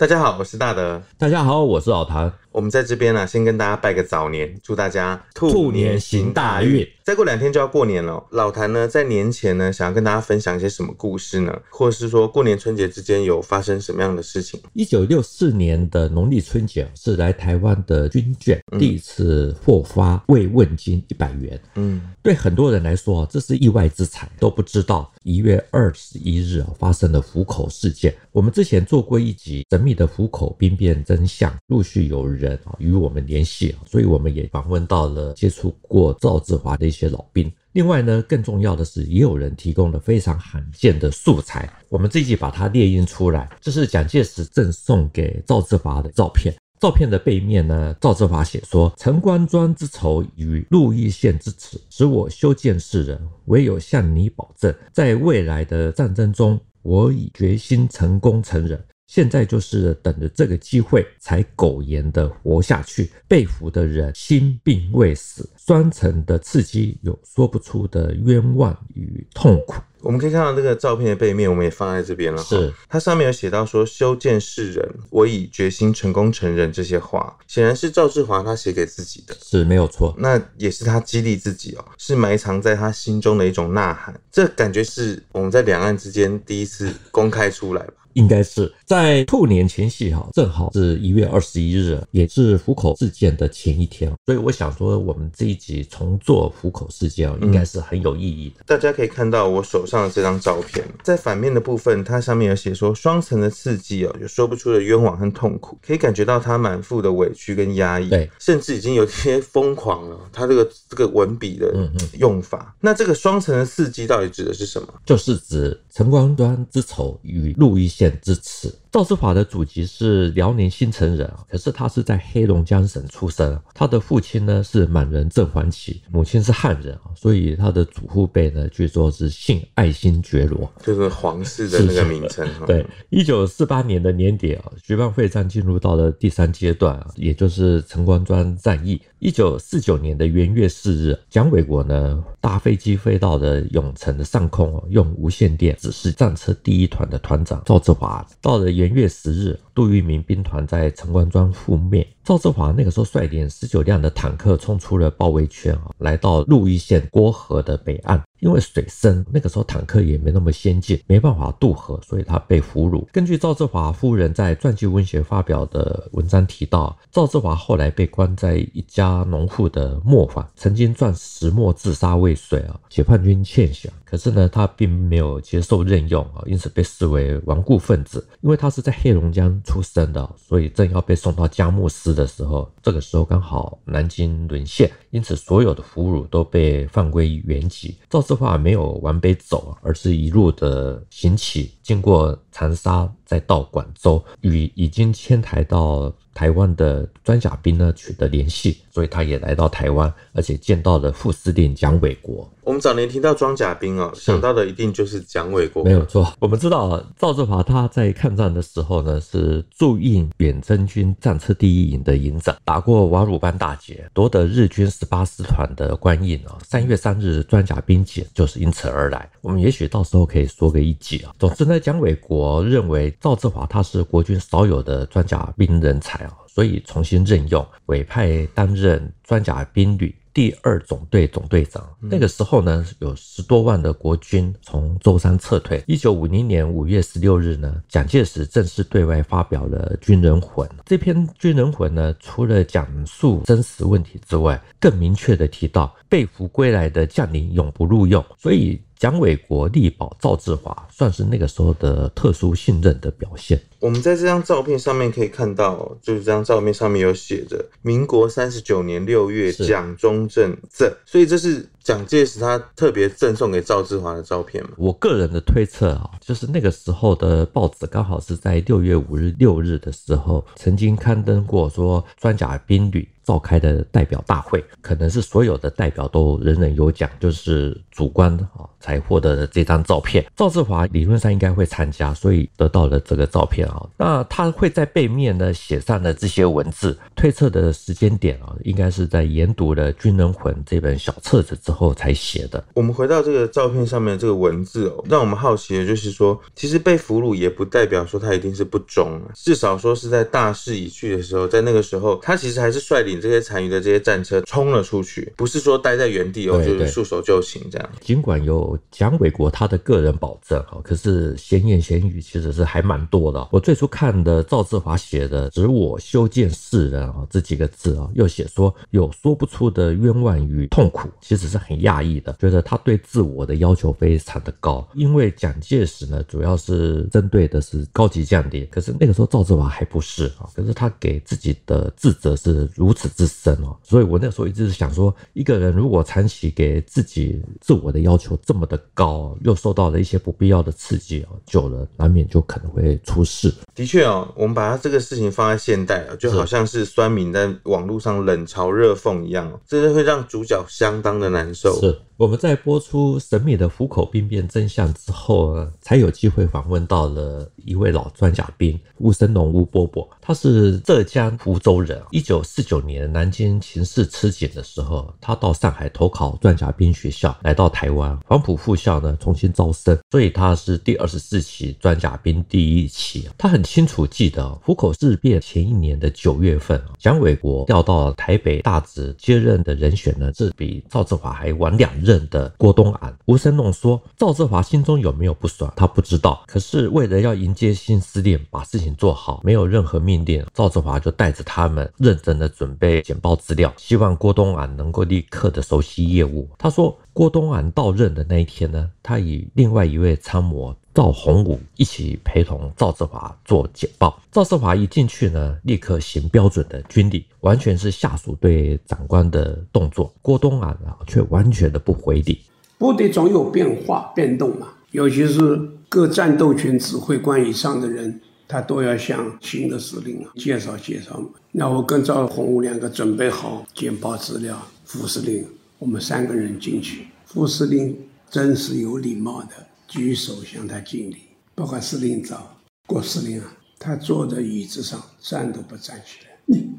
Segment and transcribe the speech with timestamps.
[0.00, 1.02] 大家好，我是大德。
[1.18, 2.32] 大家好，我是老谭。
[2.52, 6.88] 我们在这边呢、啊，先跟大家拜个早年，祝大家兔年行大运。
[7.10, 11.52] 再过两天就要过年了，老谭呢在年前呢，想要跟大家分享一些什么故事呢？
[11.68, 14.60] 或者是说过年春节之间有发生什么样的事情？
[14.74, 21.60] 一九六四年的农历春节是来台湾的军眷第一次获发慰问金一百元。
[21.74, 28.14] 嗯，对很多人来说，这是意外之财，都不知道一月二十一日发生了虎口事件。
[28.30, 37.50] 我们之前做过一集神秘的虎口兵变真相，陆续有人啊与我们联系，所以我们也访问到了接触过赵志华的一些些老兵。
[37.72, 43.48] 另外呢，更重要的是，也有人提供了非常罕见的素材，我们这一集把它列印出来。
[43.60, 46.54] 这是蒋介石赠送给赵志华的照片。
[46.80, 53.20] 照片的背面呢，赵志华写说：“陈官庄之仇与鹿邑县之耻，使我修建世人。
[53.46, 63.10] 唯有向你保证，在未来的战争中。”我已决心成功成仁，现在就是等着这个机会，才苟延的活下去。
[63.26, 69.82] 被俘的人心病未死，双层的刺激有说不出的冤枉与痛苦。
[70.02, 72.40] 我们可以看到这个照片的背面，我们也放在这边了。
[72.40, 80.14] 是，它上面有写到说“修建世人，我已决心成功成人”这些话，显然是赵志华他写给自己的，是没有错。
[80.18, 84.18] 那也是他激励自己哦，是埋藏在他心中的一种呐喊。
[84.30, 87.94] 这感觉是我们在两岸之间第一次公开出来吧。
[88.14, 98.64] 应该是在兔年前夕哈，正好是一月二十一日，也是虎口事件的前一天，所以我想说，我们这一集重做虎口事件应该是很有意义的。
[98.66, 110.18] 大家可以看到我手上的这张照片，在反面的部分，它上面有写说双层的刺激哦，有说不出的冤枉和痛苦，可以感觉到他满腹的委屈跟压抑，对，甚至已经有些疯狂了。
[110.32, 111.72] 他这个这个文笔的
[112.18, 114.88] 用法，嗯嗯，那这个双层的刺激到底指的是什么？
[115.04, 118.74] 就是指陈光端之丑与鹿邑点支持。
[118.92, 123.56] 赵志华的祖籍是辽宁新城人，可是他是在黑龙江省出生。
[123.72, 132.48] 他的父亲呢是满人郑桓起，母亲是汉人，所以他的祖父辈呢据说是姓爱新觉罗，就是皇室的那个名称。
[132.66, 139.00] 对，一九四八年的年底啊，徐蚌会战进入到了第三阶段啊，也就是陈官庄战役。
[139.20, 148.26] 一九四九年的元月四日，蒋纬国呢搭飞机飞到了永城的上空，用无线电指示战车第一团的团长赵志华。
[148.40, 152.08] 到了元月十日，杜聿明兵团在陈官庄覆灭。
[152.24, 158.22] 赵志华那个时候率领十九辆的坦克冲出了包围圈啊，来到鹿邑县郭河的北岸。
[158.40, 163.04] 因为水深，那个时候坦克也没那么先进，没办法渡河，所以他被俘虏。
[163.12, 172.80] 根据赵志华夫人在传记文学发表的文章提到，赵志华后来被关在一家农户的磨坊，曾经钻石磨自杀未遂啊。
[172.88, 178.26] 解放军劝降，可是呢，他并没有接受任用啊，因此被视为顽固分子。
[178.40, 187.98] 因为他是在黑龙江出生的，所以正要被送到佳木斯的时候，这个时候刚好南京沦陷，因此所有的俘虏都被放归原籍。
[188.08, 188.22] 赵。
[188.30, 202.48] 志化没有往北走，而是一路的行乞，经过长沙，再到广州，与已经迁台到台湾的装甲兵呢取得联系，所以他也来到台湾，而且见到了副司令蒋纬国。
[202.62, 205.82] 我们早年听到装甲兵哦，想到的一定就是蒋纬国。
[205.82, 216.58] 没有错，我们知道赵志华他在抗战的时候呢，是驻印远征军战车第一营的营长，打过瓦鲁班大捷，夺得日军十八师团的官印啊。
[216.62, 219.28] 三月三日装甲兵节就是因此而来。
[219.40, 221.34] 我们也许到时候可以说个一集啊。
[221.40, 230.14] 总之呢，蒋纬国认为赵志华他是国军少有的装甲兵人才啊，所以重新任用，委派担任装甲兵旅。
[230.32, 235.82] 第二总队总队长，那个时候呢，有十多万的国军从舟山撤退。
[235.88, 240.66] 一九五零年五月十六日呢，蒋介石正式对外发表了《军人魂》。
[240.86, 248.24] 这篇《军人魂》呢，除了讲述真实问题之外，更明确地提到被俘归来的将领永不录用。
[248.38, 253.58] 所以，蒋纬国力保赵志华，算是那个时候的特殊信任的表现。
[253.78, 264.70] 我们在这张照片上面可以看到，就是这张照片上面有写着“民国三十九年六月，蒋中正赠”，所以这是蒋介石他特别赠送给赵志华的照片嘛？
[264.76, 280.24] 我个人的推测啊，就是那个时候的报纸刚好是在六月五日六日的时候，曾经刊登过说装甲兵旅召开的代表大会，可能是所有的代表都人人有奖，就是主观啊才获得的这张照片。
[280.36, 283.86] 赵志华理论上应该会参加，所以得到了这个照片啊。
[283.96, 292.62] 那他会在背面呢写上了这些文字，推测的时间点啊，应该是在研读了《军人魂》这本小册子之之后才写的。
[292.74, 307.90] 我们回到这个照片上面这个文字哦，让我们好奇的就是说，其实被俘虏也不代表说他一定是不忠啊，至少说是在大势已去的时候，在那个时候，他其实还是率领这些残余的这些战车冲了出去，不是说待在原地哦，就是束手就擒这样。
[308.00, 313.46] 尽管有蒋纬国他的个人保证哈，可是闲言闲语其实是还蛮多的。
[313.52, 324.86] 我最初看的赵志华写的“指我修建世人”啊这几个字啊，又写说有说不出的冤枉与痛苦，其实是很讶异的，觉得他对自我的要求非常的高。
[324.94, 343.52] 因为蒋介石呢，主要是针对的是高级将领，可是那个时候赵志华还不是啊，可是他给自己的自责是如此之深哦，所以我那时候一直是想说，一个人如果长期给自己自我的要求这么的高，又受到了一些不必要的刺激哦，久了难免就可能会出事。
[343.74, 351.80] 的确哦，我们把他这个事情放在现代啊，就好像是酸民在网络上冷嘲热讽一样哦，这是会让主角相当的难受。
[351.80, 351.98] 是。
[352.20, 360.06] 我们在播出神秘的虎口兵变真相之后呢，才有机会访问到了一位老装甲兵吴森龙吴伯伯。
[360.20, 361.98] 他是浙江湖州人。
[362.10, 373.30] 一九四九年南京情势吃紧的时候，他到上海投考装甲兵学校，来到台湾黄埔附校呢，重新招生，所以他是第二十四期装甲兵第一期。
[373.38, 382.20] 他很清楚记得虎口事变前一年的九月份，蒋纬国调到台北大直接任的人选呢，是比赵志华还晚两日任。
[382.30, 386.44] 的郭东安，吴森龙说，赵志华心中有没有不爽，他不知道。
[386.46, 396.48] 可是为了要迎接新司令，把事情做好，没有任何命令，赵志华就带着他们认真的准备简报资料，希望郭东安能够立刻的熟悉业务。
[396.58, 404.20] 他说，郭东安到任的那一天呢，他与另外一位参谋赵洪武一起陪同赵志华做简报。
[404.32, 410.12] 赵志华一进去呢，立刻行标准的军礼，完全是下属对长官的动作。
[410.20, 412.40] 郭东安啊，却完全的不回礼。
[412.76, 415.56] 部队总有变化变动嘛，尤其是
[415.88, 421.28] 各战斗群指挥官以上的人，他都要向新的司令啊介绍介绍嘛。
[421.52, 425.46] 那我跟赵洪武两个准备好简报资料，副司令，
[425.78, 427.96] 我们三个人进去，副司令
[428.28, 429.48] 真是有礼貌的。
[429.90, 431.16] 举手向他敬礼，
[431.54, 432.56] 包括司令长
[432.86, 436.30] 郭司令啊，他坐在椅子上站都不站起来。
[436.46, 436.70] 你，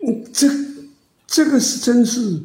[0.00, 0.48] 你这
[1.26, 2.42] 这个是真是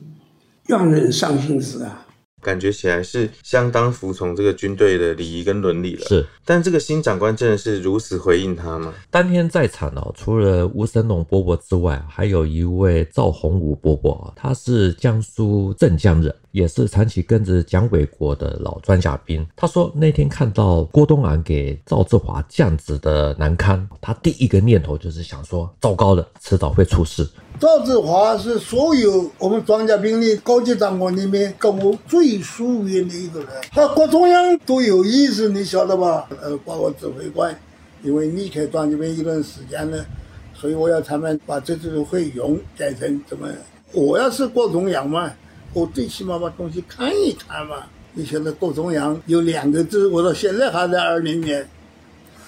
[0.67, 2.07] 让人伤心事啊！
[2.41, 6.05] 感觉起来是相当服从这个军队的礼仪跟伦理了。
[6.07, 8.93] 是，但这个新长官真的是如此回应他吗？
[9.09, 16.35] 当天在场哦，除了吴森龙伯伯之外，还有一位赵洪武伯伯，他是江苏镇江人。
[16.53, 19.45] 也是长期跟着蒋纬国的老装甲兵。
[19.55, 27.27] 他说那天看到郭东安给赵志华降职的难堪，他第一个念头就是想说：糟糕了，迟早会出事。
[27.59, 33.49] 赵志华是所有我们装甲兵的高级长官里面跟我最疏远的一个人。
[33.71, 36.29] 他郭中央都有意思，你晓得吧？
[36.39, 37.57] 呃，包括指挥官，
[38.03, 40.05] 因为离开装甲兵一段时间了，
[40.53, 43.47] 所以我要他们把这次会用改成怎么？
[43.91, 45.31] 我要是郭中央嘛。
[45.73, 47.83] 我最起码把东西看一看嘛。
[48.13, 51.67] 你晓得郭中央有两个字，我到现在还在二零年，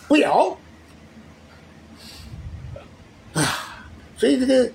[0.07, 0.55] 不要。
[3.33, 3.41] 啊，
[4.15, 4.65] 所以这个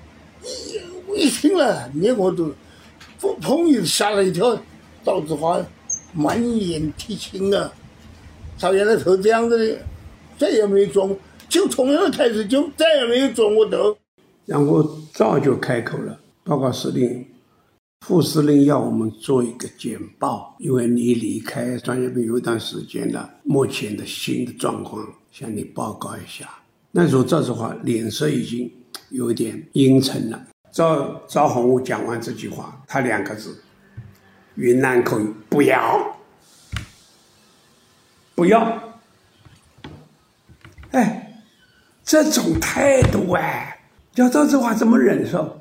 [0.43, 2.53] 一我一听了，连我都
[3.21, 4.61] 砰砰一吓了一跳。
[5.05, 5.65] 赵子华
[6.13, 7.73] 满眼提青啊，
[8.59, 9.79] 他原来头这样子的，
[10.37, 11.17] 再也没装，
[11.49, 13.97] 就从那开始就再也没有装过头。
[14.45, 17.25] 然后赵就开口了，报告司令。
[18.01, 26.49] 副司令要我们做一个简报，因为你离开装甲兵有一段时间了，目前的新的状况向你报告一下。
[26.91, 28.73] 那时候赵志华脸色已经
[29.11, 30.47] 有点阴沉了。
[30.73, 33.63] 赵赵宏武讲完这句话，他两个字，
[34.55, 36.17] 云南口语，不要，
[38.35, 38.83] 不要。
[40.93, 41.43] 哎，
[42.03, 43.79] 这种态度哎，
[44.15, 45.60] 叫赵志华怎么忍受？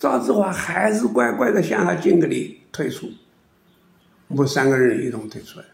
[0.00, 3.06] 赵志华还是乖乖的向他敬个礼，退出。
[4.28, 5.66] 我们三个人一同退出来。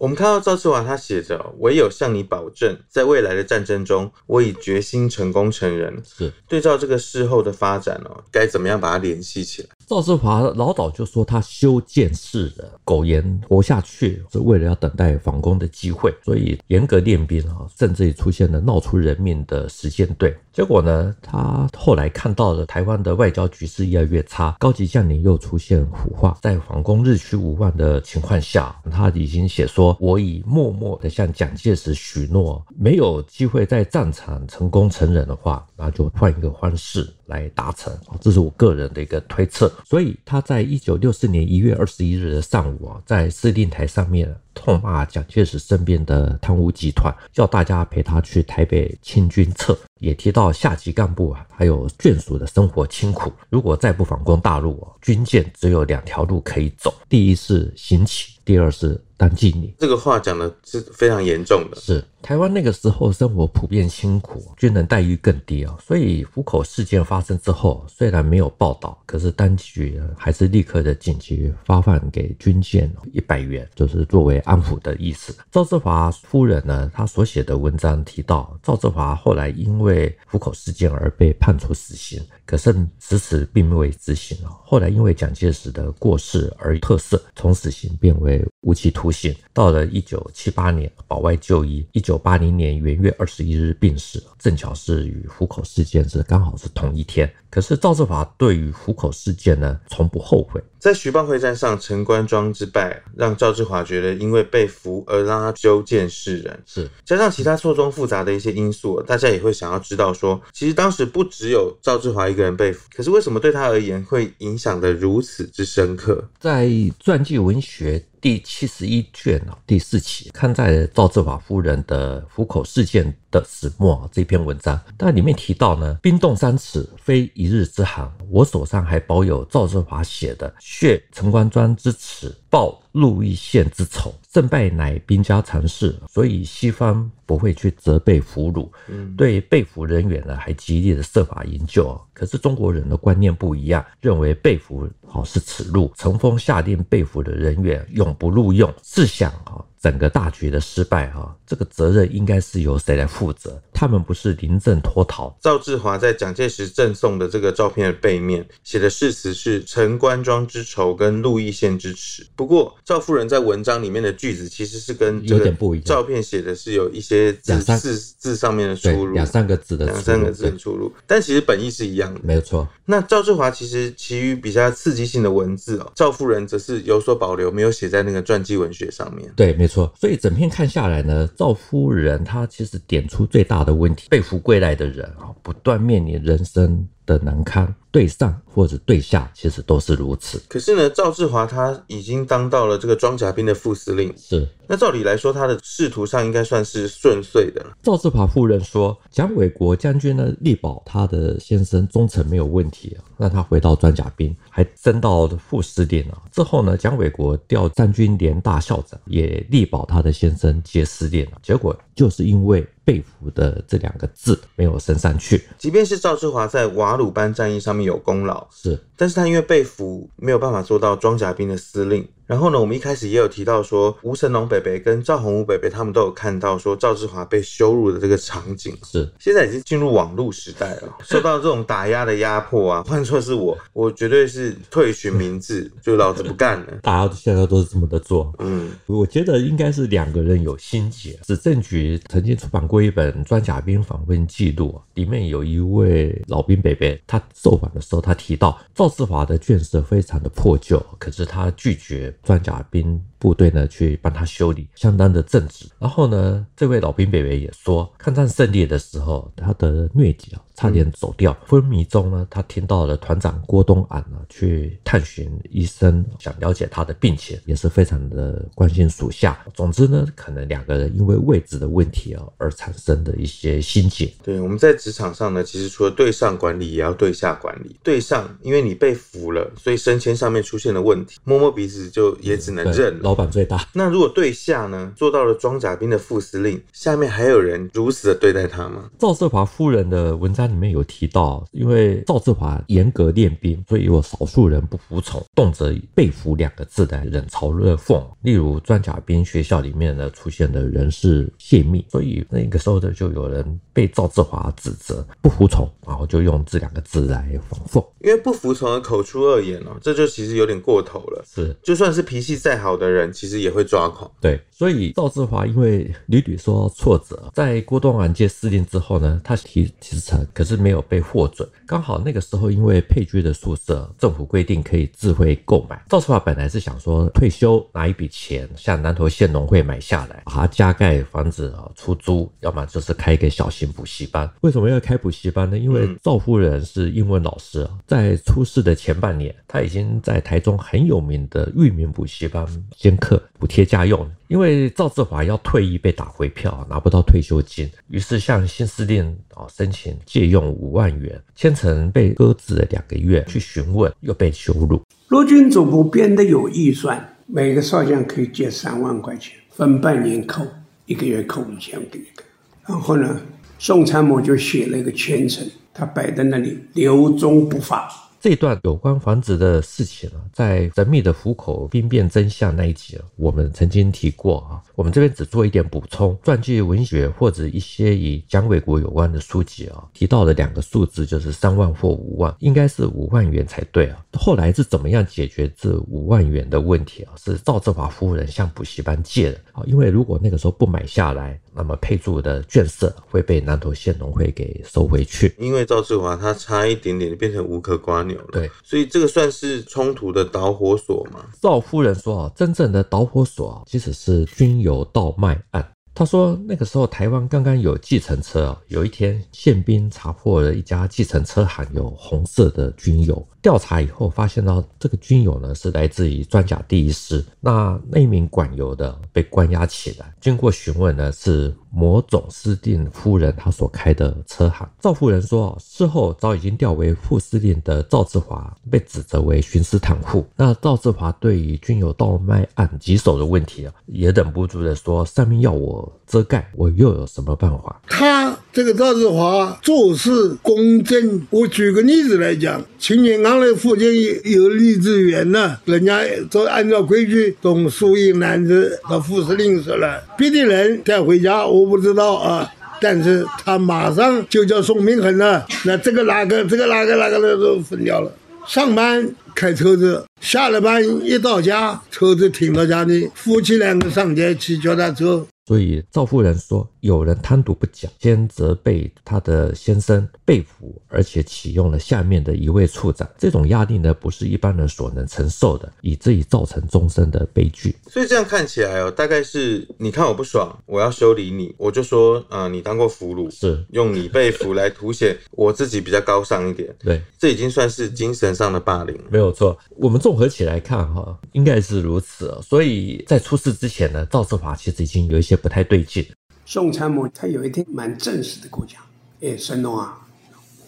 [0.00, 9.68] 我们看到赵志华，他写着：“唯有向你保证，在未来的战争中，我已决心成功成人。”是对照这个事后的发展哦，该怎么样把它联系起来？
[9.92, 20.34] 赵志华老早就说他修见世人，苟延活下去是为了要等待反攻的机会，所以严格练兵啊，甚至于出现了闹出人命的实践队。
[20.50, 38.16] 结果呢，他后来看到了台湾的外交局势越来越差，高级将领又出现腐化，在反攻日趋无望的情况下，他已经写说：“我已默默地向蒋介石许诺，没有机会在战场成功成仁的话，那就换一个方式来达成啊。
[38.20, 39.72] 这是我个人的一个推测。
[39.84, 53.32] 所以他在一九六四年一月二十一日的上午啊，在司令台上面痛骂蒋介石身边的贪污集团，叫大家陪他去台北清君侧，也提到下级干部啊，还有眷属的生活清苦。
[53.48, 59.00] 如果再不反攻大陆啊，军舰只有两条路可以走，第一是行乞，第二是。
[59.14, 61.76] 当妓女，这个话讲的是非常严重的。
[61.80, 65.76] 是台湾那个时候生活普遍辛苦，军人待遇更低啊。
[65.80, 75.32] 所以虎口事件发生之后，虽然没有报道，可是当局还是立刻的紧急发放给军舰一百元，就是作为安抚的意思。
[75.52, 84.50] 赵志华夫人呢，她所写的文章提到，赵志华后来因为虎口事件而被判处死刑，可是迟迟并未执行啊。
[84.64, 89.34] 后来因为蒋介石的过世而特赦，从死刑变为无期徒刑。
[89.52, 97.28] 到了一九七八年保外就医，一九八零年元月二十一日病死，正巧是与虎口事件是刚好是同一天。
[97.50, 100.62] 可是赵志华对于虎口事件呢，从不后悔。
[100.82, 116.28] 在徐蚌会战上，陈官庄之败让赵志华觉得，因为被俘而让他纠见世人，是加上其他错综复杂的一些因素，大家也会想要知道说，其实当时不只有赵志华一个人被俘，可是为什么对他而言会影响的如此之深刻？
[116.40, 118.04] 在传记文学。
[118.22, 128.08] 第七十一卷啊，第四期看在赵志华夫人的虎口事件的始末这篇文章，但里面提到呢，冰冻三尺非一日之寒。
[128.28, 134.14] 我手上还保有赵振华写的“血陈官庄之耻，报鹿邑县之仇”。
[134.32, 138.70] 胜败乃兵家常事，所以西方不会去责备俘虏。
[138.88, 142.00] 嗯，对被俘人员呢，还极力的设法营救。
[142.14, 145.92] 可是中国人的观念不一样，认为被俘好是耻辱。
[145.96, 148.72] 陈锋下令被俘的人员永不录用。
[148.82, 149.62] 试想啊。
[149.82, 153.60] 整个大局的失败，哈，这个责任应该是由谁来负责？
[153.82, 155.36] 他们不是临阵脱逃。
[155.40, 162.24] 赵志华在蒋介石赠送的这个照片的背面写的誓词是“陈官庄之仇”跟“鹿邑县之耻”。
[162.36, 165.84] 不过赵夫人在文章里面的句子其实是跟有点不一样。
[165.84, 172.20] 照片写的是有一些字字字上面的出入，两三个字的两三个字的出入，但其实本意是一样的。
[172.22, 172.68] 没有错。
[172.84, 179.28] 那赵志华其实其余比较刺激性的文字哦，赵夫人则是有所保留，没有写在那个传记文学上面。
[179.34, 179.92] 对，没错。
[179.98, 187.74] 所以整篇看下来呢，赵夫人她其实点出最大的问题：被俘归来的人啊，不断面临人生的难堪。
[187.90, 190.42] 对上或者对下，其实都是如此。
[190.48, 194.48] 可是呢，赵志华他已经当到了这个装甲兵的副司令，是。
[194.66, 197.76] 那照理来说，他的仕途上应该算是顺遂的了。
[197.82, 206.22] 赵志华夫人说，蒋纬国将军呢，力保他的先生忠诚没有问题啊，让他回到装甲兵，还升到副司令啊。
[206.32, 211.32] 之后呢，蒋纬国调战军连大校长，也力保他的先生接司令了。
[211.42, 215.44] 结果就是因为被俘的这两个字没有升上去。
[215.58, 217.82] 即便是赵志华在瓦鲁班战役上面。
[217.82, 222.08] 有功劳是，但是他因为被俘，没有办法做到装甲兵的司令。
[222.26, 228.76] 然后呢，我们一开始也有提到说，吴成龙北北跟赵宏武北北他们都有看到说赵志华被羞辱的这个场景。
[228.84, 236.78] 是，现在已经进入网络时代了， 受到这种打压的压迫啊， 换作是我，我绝对是退寻明志， 就老子不干了。
[236.82, 238.32] 大家现在都是这么的做。
[238.38, 241.18] 嗯，我觉得应该是两个人有心结。
[241.26, 252.11] 史政局曾经出版过一本《装甲兵访问记录》，里面有一位老兵北北，他受访的时候，他提到赵志华的卷舍非常的破旧，可是他拒绝。
[252.22, 255.66] 装甲兵部队呢，去帮他修理，相当的正直。
[255.78, 261.32] 然后呢，这位老兵北北也说，抗战胜利的时候，他的疟疾啊，差点走掉。
[261.46, 269.38] 昏迷中呢，他听到了团长郭东安呢去探寻医生，想了解他的病情，也是非常的关心属下。
[269.54, 274.12] 总之呢，可能两个人因为位置的问题啊，而产生的一些心结。
[274.24, 277.76] 对，我们在职场上呢，其实除了对上管理，也要对下管理。
[277.84, 283.11] 对上，因为你被俘了，所以升迁上面出现了问题，摸摸鼻子就也只能认了。
[283.12, 283.68] 老板最大。
[283.74, 288.88] 那如果对下呢，做到了装甲兵的副司令，下面还有人如此的对待他吗？
[288.98, 298.02] 赵志华夫人的文章里面有提到，因为赵志华严格练兵，所以有少数人不服从，动辄以被俘两个字来冷嘲热讽。
[298.22, 307.86] 例如装甲兵学校里面呢，出现的人事泄密，所以那个时候的就有人被赵志华指责不服从，然后就用这两个字来讽讽。
[308.00, 311.22] 因为不服从而口出恶言哦，这就其实有点过头了。
[311.26, 314.10] 是，就算是脾气再好的人，其实也会抓狂。
[314.20, 314.38] 对。
[314.50, 321.48] 所以赵志华因为屡屡受到挫折，在郭东安接司令之后呢，他提提成，可是没有被获准。
[321.66, 334.30] 刚好那个时候，因为配居的宿舍政府规定可以自费购买，赵志华本来是想说退休拿一笔钱向南投县农会买下来，把它加盖房子啊出租，要么就是开一个小型补习班。
[334.42, 335.58] 为什么要开补习班呢？
[335.58, 342.46] 因为赵夫人是英文老师，在出事的前半年，他已经在台中很有名的裕民补习班
[342.92, 344.06] 兼课补贴家用。
[344.28, 354.82] 因为赵志华要退役被打回票，拿不到退休金，于是向新司令啊申请借用五万元，签呈被搁置了两个月，去询问又被羞辱。
[355.08, 360.46] 陆军总部编的有预算，每个少将可以借三万块钱，分半年扣，
[360.84, 362.22] 一个月扣五千给一个。
[362.66, 363.20] 然后呢，
[363.58, 367.88] 宋参谋就写了一个签呈，他摆在那里，留中不发。
[368.22, 374.62] 这段有关房子的事情啊，在神秘的虎口兵变真相那一集，我们曾经提过啊。
[374.76, 384.00] 我们这边只做一点补充，传记文学或者一些与蒋纬国有关的书籍啊，提到的两个数字就是三万或五万，应该是五万元才对啊。
[384.12, 387.14] 后来是怎么样解决这五万元的问题啊？
[387.16, 395.34] 是赵志华夫人向补习班借的啊，因为如果那个时候不买下来，那么配住的眷舍会被南投县农会给收回去。
[395.40, 398.28] 因为赵志华他差一点点变成无壳蜗牛了。
[398.32, 401.24] 对，所以这个算是冲突的导火索吗？
[401.40, 405.68] 赵夫人说啊，真正的导火索啊，其实是军油倒卖案。
[405.94, 413.26] 他说那个时候台湾刚刚有计程车啊，有一天宪兵查获了一家计程车行有红色的军油。
[413.42, 420.14] 调查以后发现到这个军友呢是来自于装甲第一师，那那名管油的被关押起来。
[420.20, 424.68] 经过询问呢，是某总司令夫人他所开的车行。
[424.78, 430.24] 赵夫人说，事后早已经调为副司令的赵志华被指责为徇私袒护。
[430.36, 437.82] 那赵志华对于军友倒卖案棘手的问题啊，也忍不住的说：上面要我遮盖，我又有什么办法？
[437.88, 441.26] 他这个赵志华做事公正。
[441.30, 443.90] 我举个例子来讲，青年刚的附近
[444.24, 452.46] 有荔枝园呢，人家都按照规矩送数亿男子到副司令说了，别的人带回家我不知道啊，
[452.78, 458.12] 但是他马上就叫宋明恒了，那这个哪个这个哪个哪个的都分掉了。
[458.46, 465.26] 上班开车子，下了班一到家，车子停到家里，夫妻两个上街骑脚踏车。
[465.44, 473.08] 所以赵夫人说，有人贪图不讲，先责备他的先生被俘，而且启用了下面的一位处长。
[473.18, 477.74] 这种压力呢，不是一般人所能承受的，以至于造成终身的悲剧。
[477.88, 486.72] 所以这样看起来哦，大概是你看我不爽，我要修理你，我就说啊、呃，你当过俘虏，是用你被俘来凸显我自己比较高尚一点。
[486.78, 488.96] 对，这已经算是精神上的霸凌。
[489.10, 492.38] 没有错，我们综合起来看哈，应该是如此。
[492.40, 495.31] 所以在出事之前呢，赵志华其实已经有一些。
[495.32, 496.06] 也不太对劲。
[496.44, 498.82] 宋参谋他有一天蛮正式的跟我讲
[499.22, 500.06] ：“哎，神农啊，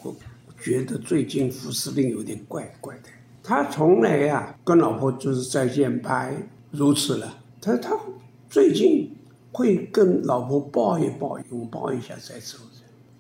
[0.03, 0.17] 我
[0.59, 3.11] 觉得最近副司令有点怪怪的。
[3.43, 6.35] 他从来呀跟老婆就是再见拜
[6.71, 7.39] 如此了。
[7.61, 7.95] 他他
[8.49, 9.15] 最近
[9.53, 12.57] 会跟老婆抱一抱，拥抱一下再走。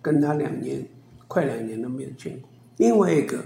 [0.00, 0.86] 跟他两年
[1.28, 2.48] 快两年都没有见过。
[2.78, 3.44] 另外一个，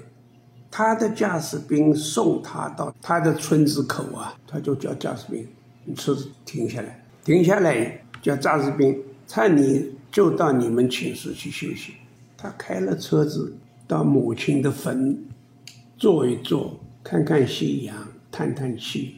[0.70, 5.44] 他的驾驶兵送他到他的村子口啊，他就叫驾驶兵，
[5.84, 11.92] 你车子停下来。”停下来，叫战士兵，差你就到你们寝室去休息。
[12.38, 13.54] 他开了车子
[13.86, 15.14] 到母亲的坟
[15.98, 17.94] 坐一坐，看看夕阳，
[18.32, 19.16] 叹叹气。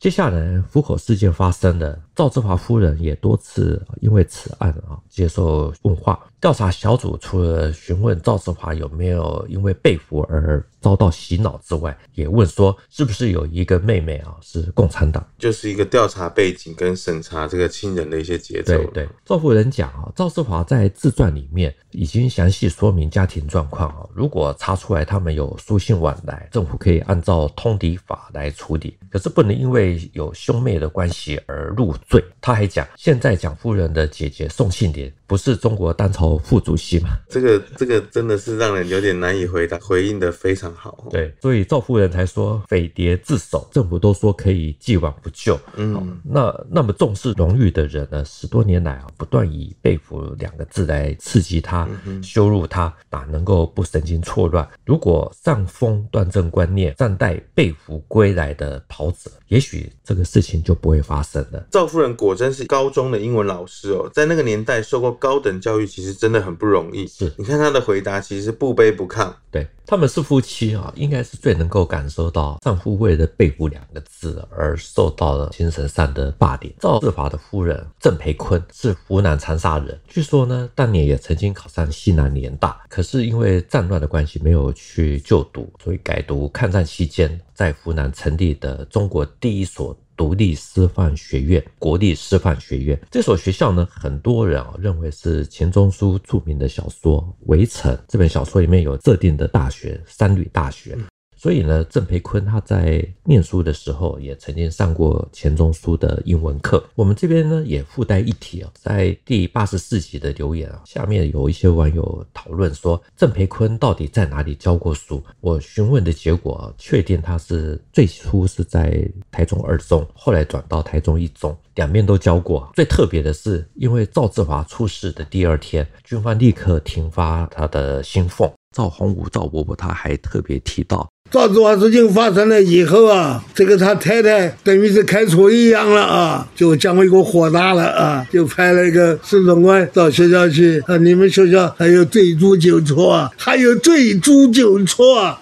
[0.00, 6.18] 接下来，虎口事件发生了，赵志华夫人也多次因为此案啊接受问话。
[6.40, 18.76] 调查小组除了询问赵志华有没有因为被俘而遭到洗脑之外，也问说是不是有一个妹妹啊是共产党，就是一个调查背景跟审查这个亲人的一些节奏。
[18.76, 32.24] 对对，赵夫人讲啊，赵志华在自传里面已经详细说明家庭状况啊，如果查出来他们有书信往来，政府可以按照通敌法来处理，可是不能因为有兄妹的关系而入罪。
[32.40, 37.08] 他还讲，现在蒋夫人的姐姐宋庆龄不是中国当朝副主席嘛？
[37.28, 41.08] 这个这个真的是让人有点难以回答，回应的非常好。
[41.10, 45.58] 对，所以赵夫人才说匪谍自首，政府都说可以既往不咎。
[45.74, 54.64] 嗯，那那么重视荣誉的人呢，十多年来啊，不断以被俘两个字来刺激他、嗯、羞辱他，哪能够不神经错乱？
[54.84, 61.66] 如果上峰端正观念，善待被俘归来的袍子，也许这个事情就不会发生了。
[61.72, 67.06] 赵夫人果真是高中的英文老师哦，在那个年代受过高等教育其实真的很不容易。
[67.06, 69.32] 是，你看他的回答，其实不卑不亢。
[69.50, 76.70] 对，他们是夫妻啊，应该是最能够感受到丈夫为了被捕两个字而受到了精神上的霸凌。
[76.78, 89.96] 赵志华的夫人郑培坤是湖南长沙人，据说呢，当年也曾经考上西南联大，可是因为战乱的关系没有去就读，所以改读抗战期间在湖南成立的中国第一所。
[90.16, 100.96] 独立师范学院，国立师范学院这所学校呢，很多人啊认为是钱钟书著名的小说《围城》这本小说里面有设定的大学——三闾大学。
[101.44, 106.82] 所以呢，郑培坤他在念书的时候也曾经上过钱钟书的英文课。
[106.94, 115.22] 我们这边呢也附带一提啊，在第八十四集的留言啊，下面有一些网友讨论说，郑培坤到底在哪里教过书？
[115.42, 122.66] 我询问的结果啊，确定他是最初是在台中二中，后来转到台中一中，两边都教过。
[122.74, 128.50] 最特别的是，因为赵志华出事的第二天，军方立刻停发他的薪俸。
[128.74, 131.06] 赵宏武赵伯伯他还特别提到。
[131.34, 145.40] 赵志华事情发生了以后啊，这个他太太等于是开除一样了啊，就蒋纬国火大了啊，就派了一个司总官到学校去啊，你们学校还有罪诛九错啊，还有罪诛九错啊。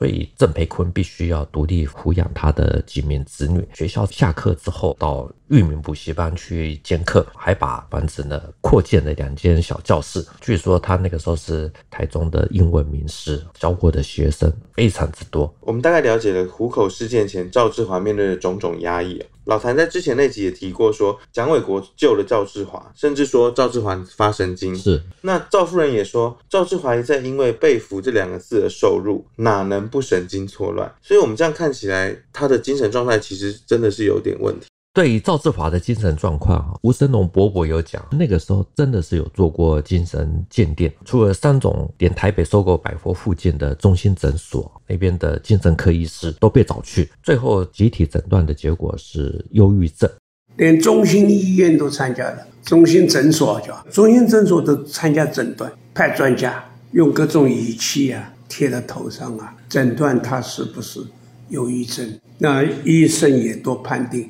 [0.00, 3.62] 所以郑培坤必须要独立抚养他的几名子女。
[3.74, 10.26] 学校下课之后到育民补习班去兼课，还把房子呢扩建了两间小教室。
[10.40, 15.54] 据说他那个时候是台中的英文名师，教过的学生非常之多。
[15.60, 19.22] 我们大概了解了虎口事件前赵志华面对的种种压抑。
[19.50, 24.72] 老谭在之前那集也提过说，说蒋纬国救了赵志华，甚至说赵志华发神经。
[24.76, 30.94] 是，那赵夫人也说，赵志华一再因为被俘这两个字而受辱，哪能不神经错乱？
[31.02, 34.68] 所以我们这样看起来，他的精神状态其实真的是有点问题。
[34.92, 50.10] 对于赵志华的精神状况，哈，吴森龙伯伯有讲，那个时候真的是有做过精神鉴定，除了三种连台北收购百货附近的中心诊所那边的精神科医师都被找去，最后集体诊断的结果是忧郁症，
[50.56, 61.00] 连中心医院都参加了，中心诊所叫中心诊所都参加诊断，派专家用各种仪器啊贴在头上啊，诊断他是不是
[61.50, 64.28] 忧郁症，那医生也都判定。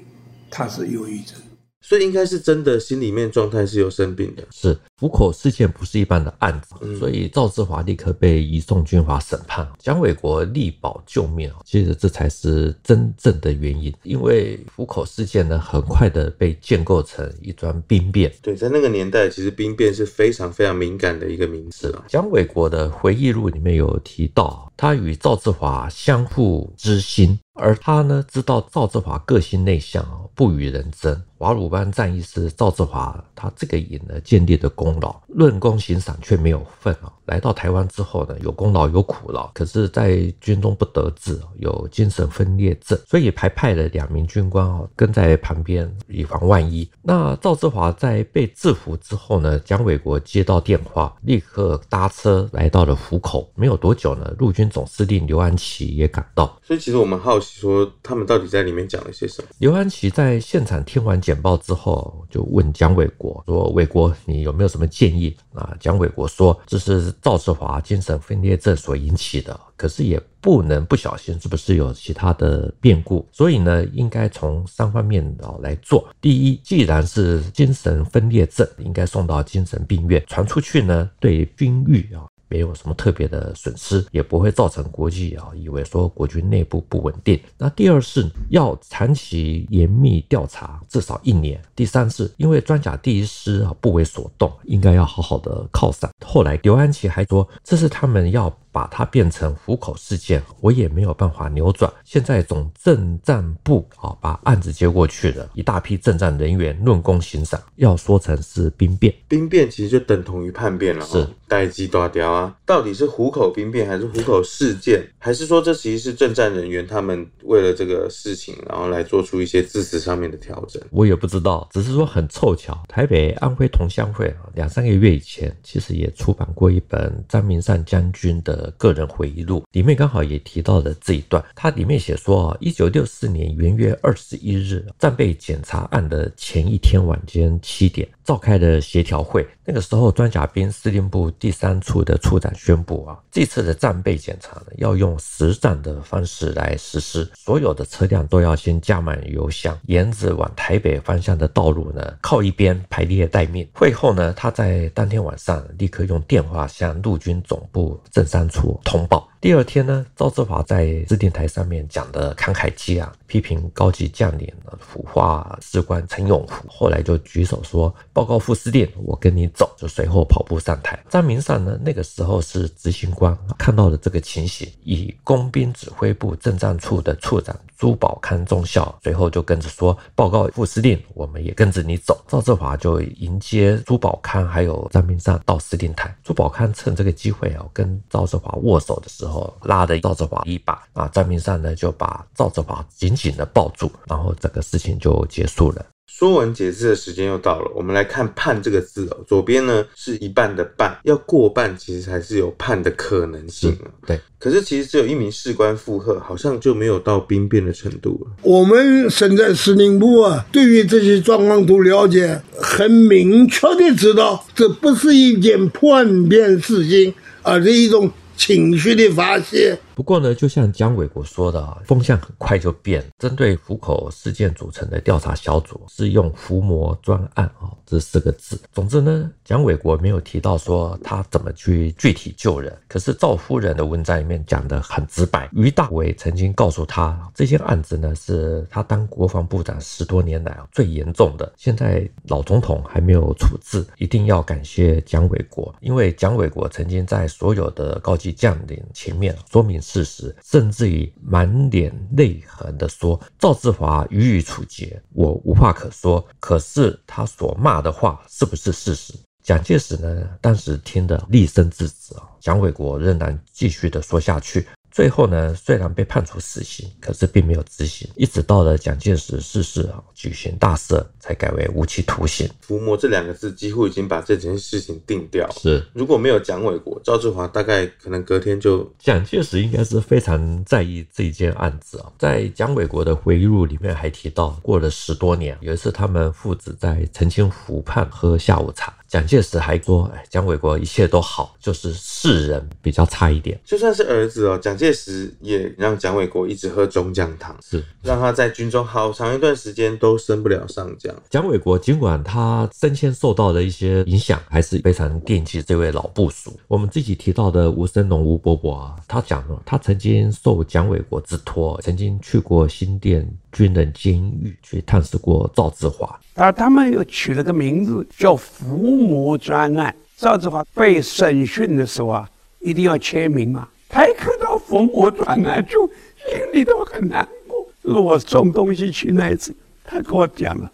[0.51, 1.37] 他是忧郁症，
[1.81, 4.47] 所以应该是真的心里面状态是有生病的。
[4.51, 13.91] 是湖口事件不是一般的案子，嗯、所以赵志华立刻被移送军法审判，蒋纬国力保救命，其实这才是真正的原因。
[14.03, 18.31] 因为虎口事件呢，很快的被建构成一桩兵变。
[18.43, 22.05] 对，在那个年代，其实兵变是非常非常敏感的一个名词了。
[22.07, 27.39] 蒋纬国的回忆录里面有提到，他与赵志华相互知心。
[27.55, 30.03] 而他呢，知道赵志华个性内向，
[30.35, 31.21] 不与人争。
[31.39, 37.13] 瓦鲁班战役是赵志华他这个营呢建立的功劳，论功行赏却没有份啊。
[37.31, 46.89] 来到台湾之后呢，有功劳有苦劳，可是，在军中不得志，有精神分裂症，所以还派了两名军官啊跟在旁边，以防万一。
[47.01, 53.49] 那赵志华在被制服之后呢，蒋纬国接到电话，立刻搭车来到了湖口。
[53.55, 56.59] 没有多久呢，陆军总司令刘安琪也赶到。
[56.65, 59.49] 所以，其实我们好奇说，他们到底在里面讲了些什么？
[59.59, 73.27] 刘安琪在现场听完简报之后，就问蒋纬国说：“纬国，你有没有什么建议？”啊，蒋纬国说：“这是赵志华精神分裂症所引起的，可是也不能不小心，是不是有其他的变故？
[73.31, 76.09] 所以呢，应该从三方面啊来做。
[76.21, 87.41] 第一，既然是精神分裂症，应该送到精神病院，传出去呢，对军誉啊。”没有什么特别的损失，也不会造成国际啊以为说国军内部不稳定。
[87.57, 91.63] 那第二是要长期严密调查，至少一年。
[91.75, 96.11] 第三是因为装甲第一师啊不为所动，应该要好好的犒赏。
[96.27, 98.55] 后来刘安琪还说，这是他们要。
[98.73, 101.93] 把它变成虎口事件，我也没有办法扭转。
[102.05, 109.13] 现在总政战部啊，把案子接过去了，一大批政战人员论功行赏，要说成是兵变。
[109.27, 112.57] 兵变其实就等同于叛变了，是代志大条啊。
[112.65, 120.81] 到底是虎口兵变，还是虎口事件，还是说这其实是政战人员他们为了这个事情，然后来做出一些字词上面的调整？
[120.91, 128.60] 我也不知道，只是说很凑巧，台北安徽同乡会啊两三个月以前，其实也出版过一本张明善将军的。
[128.61, 131.43] 的个人回忆录，里面刚好也提到了这一段。
[131.55, 139.47] 他里面写说啊，一九六四年元月二十一日，战备检查案的前一天晚间七点，召开的协调会。
[139.65, 153.67] 那个时候，装甲兵司令部第三处的处长宣布啊，这次的战备检查呢，要用实战的方式来实施，所有的车辆都要先加满油箱，沿着往台北方向的道路呢，靠一边排列待命。
[153.73, 159.27] 会后呢，他在当天晚上立刻用电话向陆军总部政三出通报。
[159.41, 164.47] 第二天呢，赵志华在司令台上面讲的慷慨激昂，批评高级将领
[164.79, 166.63] 腐化士官陈永福。
[166.69, 171.03] 后来就举手说：“报告副司令，我跟你走。”就随后跑步上台。
[171.09, 186.15] 张明善呢，那个时候是执行官，看到了这个情形，以工兵指挥部政战处的处长朱宝康中校，随后就跟着说：“报告副司令，我们也跟着你走。”赵志华就迎接朱宝康还有张明善到司令台。
[186.23, 189.30] 朱宝康趁这个机会啊，跟赵志华握手的时候。
[189.31, 195.87] 后拉着赵志华一把啊，张明善呢就把赵志华紧紧的抱住，然后整个事情就结束了。
[196.07, 199.17] 说文解字的时间又到了，我们来看“叛”这个字哦。
[199.29, 203.87] 左边呢是一半的半，要过半其实还是有判的可能性啊。
[204.07, 208.33] 对，可是其实只有一名士官附和，好像就没有到兵变的程度了。
[208.43, 218.11] 我们身在司令部啊，对于这些状况都了解，很明确的知道，这不是一件叛变事情，而是一种。
[218.41, 219.79] 情绪的发泄。
[220.01, 223.05] 不过呢，就像蒋纬国说的啊，风向很快就变。
[223.19, 228.59] 针对虎口事件组成的调查小组是用“伏魔专案”啊这四个字。
[228.73, 232.75] 总之呢，蒋纬国没有提到说他怎么去具体救人。
[232.89, 241.53] 可是赵夫人的文章里面讲的很直白，于大伟曾经告诉他，这件案子呢是他当国防部长十多年来最严重的。
[241.59, 249.79] 现在老总统还没有处置，一定要感谢蒋纬国，因为蒋纬国曾经在所有的高级将领前面说明。
[249.91, 256.25] 事实，甚至于满脸泪痕的说：“赵志华予以处决，我无话可说。
[256.39, 264.67] 可是他所骂的话是不是事实？”蒋介石呢，当时听得厉声制止啊，蒋纬国仍然继续的说下去。
[265.01, 272.47] 最后呢，虽然被判处死刑，可是并没有执行，一直到了蒋介石逝世啊，举行大赦，才改为无期徒刑。
[272.61, 275.51] 伏魔这两个字几乎已经把这件事情定掉。
[275.53, 278.87] 是，如果没有蒋纬国，赵志华大概可能隔天就。
[278.99, 288.95] 蒋介石应该是非常在意这一件案子啊，在蒋纬国的回忆录里面还提到，过了十多年，有一次他们父子在澄清湖畔喝下午茶。
[289.11, 293.59] 蒋介石还说：“哎，蒋纬国一切都好，就是世人比较差一点。
[293.65, 301.13] 就算是儿子哦，蒋介石也让蒋纬国一直喝中将汤，是让他在军中好长一段时间都升不了上将。
[301.29, 306.57] 蒋纬国尽管他升迁受到了一些影响，还是非常惦记这位老部属。
[306.69, 316.19] 我们自己提到的吴森龙吴伯伯啊，他讲了，他曾经受蒋纬国之托，曾经去过新店军人监狱去探视过赵志华。
[316.35, 319.95] 而他们又取了个名字叫“伏魔专案”。
[320.17, 322.29] 赵志华被审讯的时候啊，
[322.61, 323.69] 一定要签名嘛。
[323.89, 327.67] 他一看到“伏魔专案”，就心里头很难过。
[327.83, 330.71] 如果送东西去那一次，他跟我讲了：“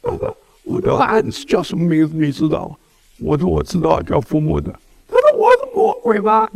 [0.00, 0.32] 爸爸，
[0.64, 2.14] 我的案子叫什么名字？
[2.14, 2.78] 你知道？”
[3.18, 4.70] 我说：“我知道，叫伏魔的。”
[5.08, 6.48] 他说：“我是魔鬼吗？”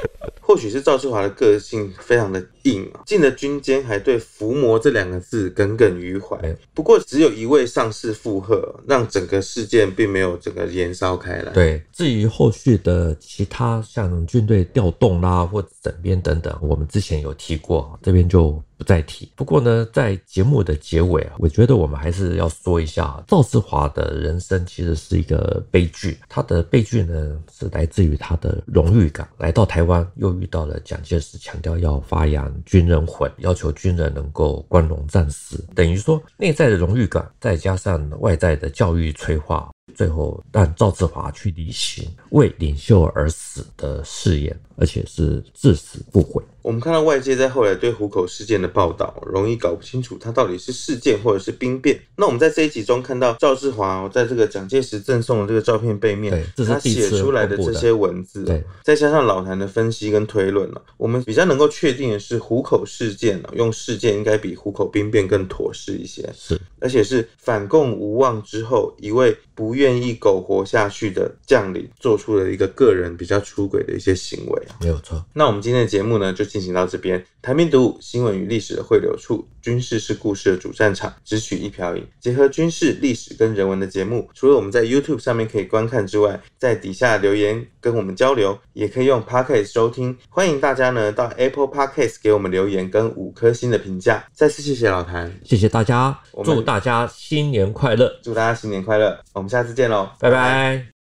[0.50, 6.36] 或许是赵志华的个性非常的硬啊，进了军监还对“伏魔”这两个字耿耿于怀。
[6.74, 11.52] 不过只有一位上士附和，让整个事件并没有整个延烧开来。
[11.52, 18.60] 对，至于后续的其他像军队调动啦或整编等等，我们之前有提过，这边就。
[18.80, 19.30] 不再提。
[19.36, 26.16] 不过呢，在节目的结尾啊，我觉得我们还是要说一下赵志华的人生其实是一个悲剧。
[26.30, 29.28] 他的悲剧呢，是来自于他的荣誉感。
[29.36, 39.70] 来到台湾，又遇到了蒋介石强调要发扬军人魂，要求军人能够光荣战死，等于说内在的荣誉感，再加上外在的教育催化。
[39.94, 46.42] 最后让赵志华去履行为领袖而死的誓言，而且是至死不悔。
[46.62, 51.98] 我们看到外界在后来对虎口事件的报道，容易搞不清楚它到底是事件或者是兵变。
[52.16, 58.44] 那我们在这一集中看到赵志华在这个蒋介石赠送的这个照片背面，他写出来的这些文字，
[58.84, 66.28] 再加上老谭的分析跟推论了，我们比较能够确定的是虎口事件用事件应该比虎口兵变更妥适一些。
[66.36, 74.62] 是，而且是反共无望之后一位不愿意苟活下去的将领做出了一个个人比较出轨的一些行为。
[74.80, 75.24] 没有错。
[75.32, 76.50] 那我们今天的节目呢，就。
[76.50, 77.24] 进行到这边。
[77.40, 84.28] 台面读武，新闻与历史的汇流处，军事是故事的主战场，只取一瓢饮，结合军事、历史跟人文的节目。
[84.34, 90.14] 除了我们在 YouTube 上面可以观看之外，在底下留言跟我们交流，也可以用 Podcast 收听。
[90.28, 94.26] 欢迎大家呢到 Apple Podcast 给我们留言跟五颗星的评价。
[94.34, 100.99] 再次谢谢老谭，谢谢大家，祝大家新年快乐，祝大家新年快乐，我们下次见喽，拜拜。